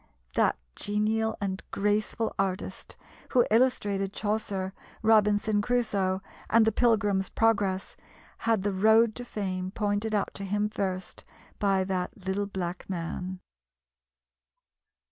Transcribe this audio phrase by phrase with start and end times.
[0.33, 2.95] That genial and graceful artist,
[3.33, 7.95] who illustrated Chaucer, Robinson Crusoe, and The Pilgrim's Progress,
[8.39, 11.23] had the road to fame pointed out to him first
[11.59, 13.41] by that little black man.